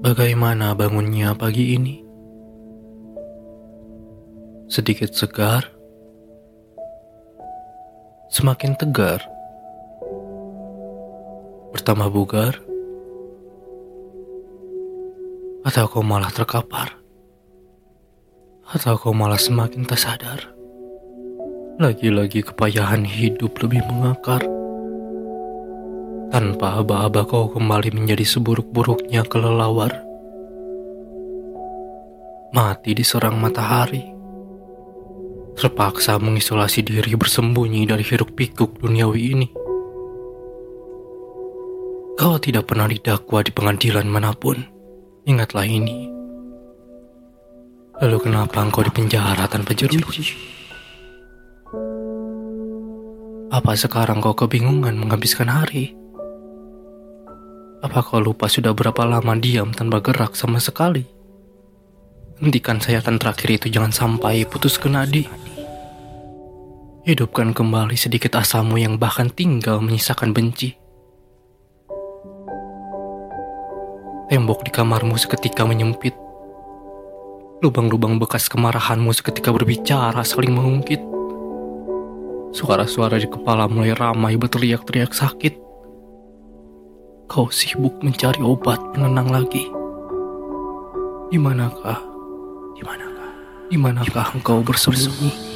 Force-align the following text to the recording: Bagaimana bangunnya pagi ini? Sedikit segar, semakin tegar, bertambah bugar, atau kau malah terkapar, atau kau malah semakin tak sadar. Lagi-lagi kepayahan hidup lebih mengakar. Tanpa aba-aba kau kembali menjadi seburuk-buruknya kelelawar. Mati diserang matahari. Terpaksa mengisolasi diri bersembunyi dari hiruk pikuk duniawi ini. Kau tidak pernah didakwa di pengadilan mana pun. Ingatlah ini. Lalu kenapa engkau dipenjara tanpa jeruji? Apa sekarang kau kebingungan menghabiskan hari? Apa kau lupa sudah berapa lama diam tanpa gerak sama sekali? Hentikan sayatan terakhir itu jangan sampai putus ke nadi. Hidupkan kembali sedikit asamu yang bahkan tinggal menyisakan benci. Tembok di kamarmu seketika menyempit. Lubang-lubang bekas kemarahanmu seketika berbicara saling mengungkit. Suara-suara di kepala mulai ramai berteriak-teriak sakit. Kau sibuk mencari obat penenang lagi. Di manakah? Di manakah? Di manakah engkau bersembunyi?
Bagaimana 0.00 0.72
bangunnya 0.72 1.36
pagi 1.36 1.76
ini? 1.76 2.00
Sedikit 4.64 5.12
segar, 5.12 5.68
semakin 8.32 8.80
tegar, 8.80 9.20
bertambah 11.76 12.08
bugar, 12.08 12.56
atau 15.68 15.84
kau 15.84 16.00
malah 16.00 16.32
terkapar, 16.32 16.96
atau 18.72 18.96
kau 18.96 19.12
malah 19.12 19.36
semakin 19.36 19.84
tak 19.84 20.00
sadar. 20.00 20.40
Lagi-lagi 21.76 22.40
kepayahan 22.40 23.04
hidup 23.04 23.52
lebih 23.60 23.84
mengakar. 23.84 24.55
Tanpa 26.36 26.84
aba-aba 26.84 27.24
kau 27.24 27.48
kembali 27.48 27.96
menjadi 27.96 28.20
seburuk-buruknya 28.20 29.24
kelelawar. 29.24 29.88
Mati 32.52 32.92
diserang 32.92 33.40
matahari. 33.40 34.04
Terpaksa 35.56 36.20
mengisolasi 36.20 36.84
diri 36.84 37.16
bersembunyi 37.16 37.88
dari 37.88 38.04
hiruk 38.04 38.36
pikuk 38.36 38.84
duniawi 38.84 39.20
ini. 39.32 39.48
Kau 42.20 42.36
tidak 42.36 42.68
pernah 42.68 42.92
didakwa 42.92 43.40
di 43.40 43.56
pengadilan 43.56 44.04
mana 44.04 44.36
pun. 44.36 44.60
Ingatlah 45.24 45.64
ini. 45.64 46.04
Lalu 48.04 48.18
kenapa 48.28 48.60
engkau 48.60 48.84
dipenjara 48.84 49.48
tanpa 49.48 49.72
jeruji? 49.72 50.36
Apa 53.48 53.72
sekarang 53.72 54.20
kau 54.20 54.36
kebingungan 54.36 55.00
menghabiskan 55.00 55.48
hari? 55.48 55.96
Apa 57.84 58.00
kau 58.00 58.24
lupa 58.24 58.48
sudah 58.48 58.72
berapa 58.72 59.04
lama 59.04 59.36
diam 59.36 59.68
tanpa 59.68 60.00
gerak 60.00 60.32
sama 60.32 60.56
sekali? 60.56 61.04
Hentikan 62.40 62.80
sayatan 62.80 63.20
terakhir 63.20 63.60
itu 63.60 63.66
jangan 63.68 63.92
sampai 63.92 64.48
putus 64.48 64.80
ke 64.80 64.88
nadi. 64.88 65.28
Hidupkan 67.04 67.52
kembali 67.52 67.92
sedikit 67.92 68.40
asamu 68.40 68.80
yang 68.80 68.96
bahkan 68.96 69.28
tinggal 69.28 69.84
menyisakan 69.84 70.32
benci. 70.32 70.72
Tembok 74.32 74.64
di 74.64 74.72
kamarmu 74.72 75.20
seketika 75.20 75.68
menyempit. 75.68 76.16
Lubang-lubang 77.60 78.16
bekas 78.16 78.48
kemarahanmu 78.48 79.12
seketika 79.12 79.52
berbicara 79.52 80.24
saling 80.24 80.56
mengungkit. 80.56 81.00
Suara-suara 82.56 83.20
di 83.20 83.28
kepala 83.28 83.68
mulai 83.68 83.92
ramai 83.92 84.40
berteriak-teriak 84.40 85.12
sakit. 85.12 85.65
Kau 87.26 87.50
sibuk 87.50 87.98
mencari 88.06 88.38
obat 88.38 88.78
penenang 88.94 89.26
lagi. 89.26 89.66
Di 91.26 91.34
manakah? 91.34 91.98
Di 92.78 92.86
manakah? 92.86 93.30
Di 93.66 93.74
manakah 93.74 94.26
engkau 94.30 94.62
bersembunyi? 94.62 95.55